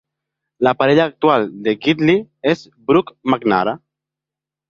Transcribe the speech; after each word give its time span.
La 0.67 0.71
parella 0.77 1.03
actual 1.09 1.45
de 1.67 1.73
Gidley 1.87 2.23
és 2.53 2.65
Brooke 2.87 3.17
McNamara. 3.33 3.77